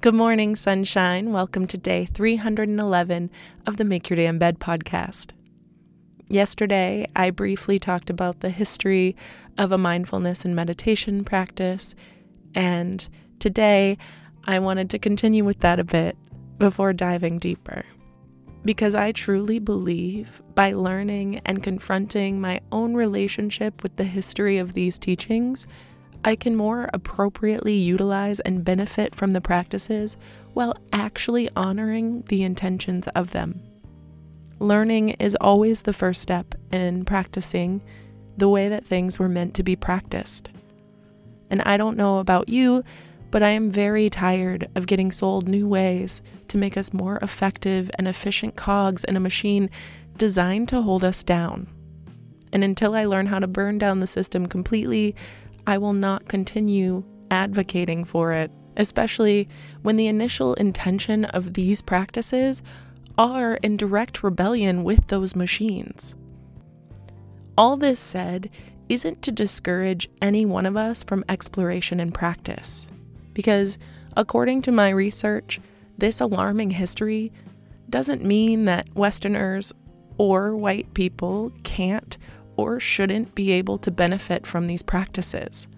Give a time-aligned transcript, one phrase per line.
[0.00, 1.32] Good morning, sunshine.
[1.32, 3.32] Welcome to day 311
[3.66, 5.32] of the Make Your Damn Bed podcast.
[6.28, 9.16] Yesterday, I briefly talked about the history
[9.58, 11.96] of a mindfulness and meditation practice,
[12.54, 13.08] and
[13.40, 13.98] today
[14.44, 16.16] I wanted to continue with that a bit
[16.58, 17.84] before diving deeper.
[18.64, 24.74] Because I truly believe by learning and confronting my own relationship with the history of
[24.74, 25.66] these teachings,
[26.24, 30.16] I can more appropriately utilize and benefit from the practices
[30.52, 33.62] while actually honoring the intentions of them.
[34.58, 37.80] Learning is always the first step in practicing
[38.36, 40.50] the way that things were meant to be practiced.
[41.50, 42.82] And I don't know about you,
[43.30, 47.90] but I am very tired of getting sold new ways to make us more effective
[47.98, 49.70] and efficient cogs in a machine
[50.16, 51.68] designed to hold us down.
[52.52, 55.14] And until I learn how to burn down the system completely,
[55.68, 59.50] I will not continue advocating for it, especially
[59.82, 62.62] when the initial intention of these practices
[63.18, 66.14] are in direct rebellion with those machines.
[67.58, 68.48] All this said
[68.88, 72.90] isn't to discourage any one of us from exploration and practice,
[73.34, 73.78] because
[74.16, 75.60] according to my research,
[75.98, 77.30] this alarming history
[77.90, 79.74] doesn't mean that Westerners
[80.16, 82.16] or white people can't
[82.58, 85.68] or shouldn't be able to benefit from these practices.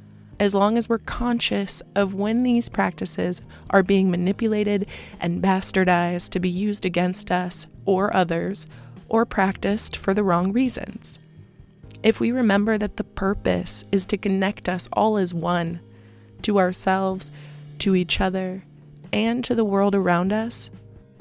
[0.41, 4.87] As long as we're conscious of when these practices are being manipulated
[5.21, 8.67] and bastardized to be used against us or others,
[9.11, 11.19] or practiced for the wrong reasons.
[12.03, 15.81] If we remember that the purpose is to connect us all as one,
[16.43, 17.31] to ourselves,
[17.81, 18.65] to each other,
[19.13, 20.71] and to the world around us,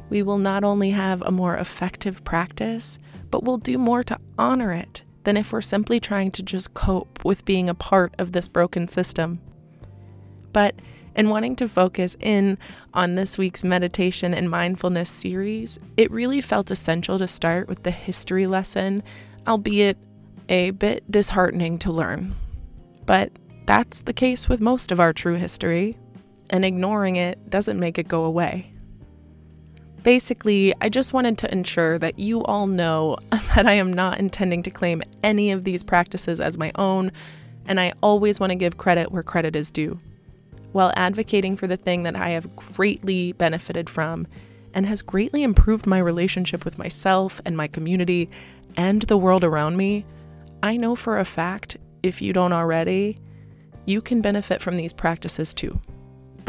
[0.09, 2.97] we will not only have a more effective practice,
[3.29, 7.23] but we'll do more to honor it than if we're simply trying to just cope
[7.23, 9.39] with being a part of this broken system.
[10.53, 10.73] But
[11.15, 12.57] in wanting to focus in
[12.95, 17.91] on this week's meditation and mindfulness series, it really felt essential to start with the
[17.91, 19.03] history lesson,
[19.47, 19.99] albeit
[20.49, 22.35] a bit disheartening to learn.
[23.05, 23.31] But
[23.67, 25.95] that's the case with most of our true history,
[26.49, 28.73] and ignoring it doesn't make it go away.
[30.03, 34.63] Basically, I just wanted to ensure that you all know that I am not intending
[34.63, 37.11] to claim any of these practices as my own,
[37.65, 39.99] and I always want to give credit where credit is due.
[40.71, 44.27] while advocating for the thing that I have greatly benefited from
[44.73, 48.29] and has greatly improved my relationship with myself and my community
[48.77, 50.05] and the world around me,
[50.61, 53.17] I know for a fact, if you don't already,
[53.85, 55.81] you can benefit from these practices too.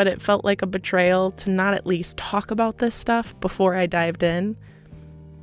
[0.00, 3.74] But it felt like a betrayal to not at least talk about this stuff before
[3.74, 4.56] I dived in.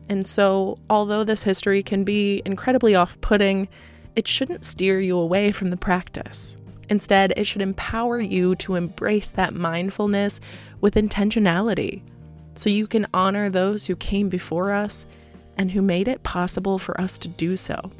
[0.09, 3.69] And so, although this history can be incredibly off putting,
[4.15, 6.57] it shouldn't steer you away from the practice.
[6.89, 10.39] Instead, it should empower you to embrace that mindfulness
[10.81, 12.01] with intentionality
[12.56, 15.06] so you can honor those who came before us
[15.56, 17.92] and who made it possible for us to do so.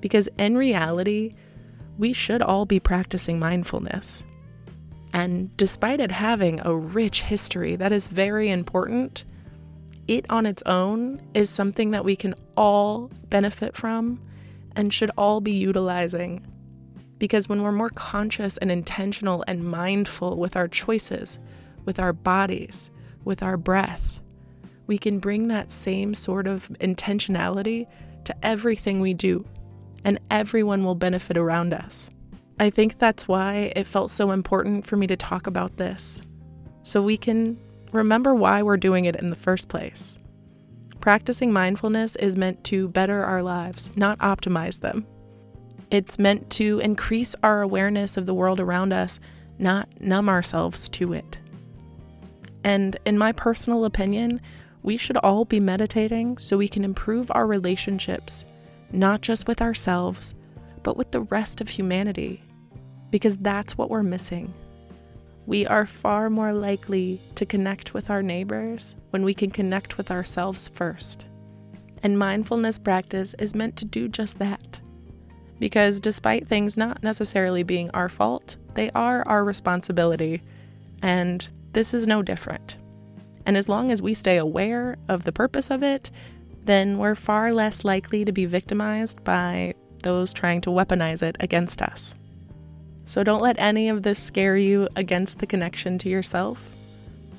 [0.00, 1.34] Because in reality,
[1.98, 4.24] we should all be practicing mindfulness.
[5.12, 9.24] And despite it having a rich history that is very important,
[10.08, 14.20] it on its own is something that we can all benefit from
[14.74, 16.46] and should all be utilizing.
[17.18, 21.38] Because when we're more conscious and intentional and mindful with our choices,
[21.84, 22.90] with our bodies,
[23.24, 24.20] with our breath,
[24.86, 27.86] we can bring that same sort of intentionality
[28.24, 29.44] to everything we do,
[30.04, 32.10] and everyone will benefit around us.
[32.58, 36.22] I think that's why it felt so important for me to talk about this,
[36.82, 37.58] so we can
[37.92, 40.18] remember why we're doing it in the first place.
[41.00, 45.06] Practicing mindfulness is meant to better our lives, not optimize them.
[45.90, 49.18] It's meant to increase our awareness of the world around us,
[49.58, 51.38] not numb ourselves to it.
[52.64, 54.40] And in my personal opinion,
[54.82, 58.44] we should all be meditating so we can improve our relationships,
[58.92, 60.34] not just with ourselves,
[60.82, 62.42] but with the rest of humanity,
[63.10, 64.52] because that's what we're missing.
[65.46, 70.10] We are far more likely to connect with our neighbors when we can connect with
[70.10, 71.26] ourselves first.
[72.02, 74.80] And mindfulness practice is meant to do just that.
[75.58, 80.42] Because despite things not necessarily being our fault, they are our responsibility.
[81.02, 82.76] And this is no different.
[83.46, 86.10] And as long as we stay aware of the purpose of it,
[86.64, 91.82] then we're far less likely to be victimized by those trying to weaponize it against
[91.82, 92.14] us.
[93.04, 96.62] So don't let any of this scare you against the connection to yourself,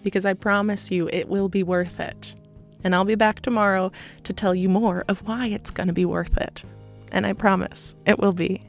[0.03, 2.35] because I promise you it will be worth it.
[2.83, 3.91] And I'll be back tomorrow
[4.23, 6.63] to tell you more of why it's going to be worth it.
[7.11, 8.61] And I promise it will be.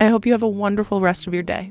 [0.00, 1.70] I hope you have a wonderful rest of your day.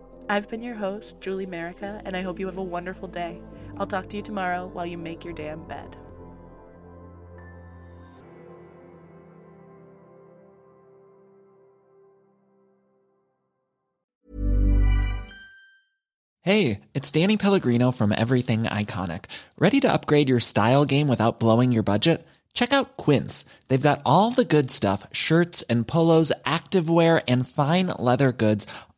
[0.31, 3.41] I've been your host, Julie Merica, and I hope you have a wonderful day.
[3.77, 5.97] I'll talk to you tomorrow while you make your damn bed.
[16.43, 19.25] Hey, it's Danny Pellegrino from Everything Iconic.
[19.59, 22.25] Ready to upgrade your style game without blowing your budget?
[22.53, 23.43] Check out Quince.
[23.67, 28.65] They've got all the good stuff shirts and polos, activewear, and fine leather goods